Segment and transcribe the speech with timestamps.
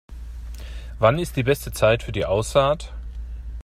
[0.97, 2.91] Wann ist die beste Zeit für die Aussaat?